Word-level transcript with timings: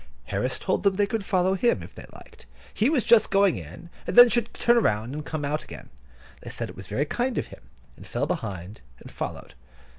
Harris 0.23 0.57
told 0.57 0.81
them 0.81 0.95
they 0.95 1.05
could 1.05 1.23
follow 1.23 1.53
him, 1.53 1.83
if 1.83 1.93
they 1.93 2.07
liked; 2.11 2.47
he 2.73 2.89
was 2.89 3.03
just 3.03 3.29
going 3.29 3.55
in, 3.57 3.91
and 4.07 4.15
then 4.15 4.29
should 4.29 4.51
turn 4.51 4.81
round 4.83 5.13
and 5.13 5.23
come 5.23 5.45
out 5.45 5.63
again. 5.63 5.91
They 6.41 6.49
said 6.49 6.71
it 6.71 6.75
was 6.75 6.87
very 6.87 7.05
kind 7.05 7.37
of 7.37 7.45
him, 7.45 7.69
and 7.95 8.07
fell 8.07 8.25
behind, 8.25 8.81
and 8.97 9.11
followed. 9.11 9.53